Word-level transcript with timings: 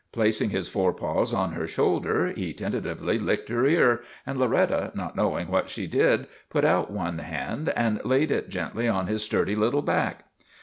Placing 0.11 0.49
his 0.49 0.67
forepaws 0.67 1.31
on 1.31 1.51
her 1.51 1.67
shoulder 1.67 2.29
he 2.35 2.53
tentatively 2.53 3.19
licked 3.19 3.49
her 3.49 3.67
ear, 3.67 4.01
and 4.25 4.39
Loretta, 4.39 4.91
not 4.95 5.15
knowing 5.15 5.47
what 5.47 5.69
she 5.69 5.85
did, 5.85 6.25
put 6.49 6.65
out 6.65 6.89
one 6.89 7.19
hand 7.19 7.69
and 7.75 8.03
laid 8.03 8.31
it 8.31 8.49
gently 8.49 8.87
on 8.87 9.05
his 9.05 9.21
sturdy 9.23 9.55
little 9.55 9.83
back. 9.83 10.23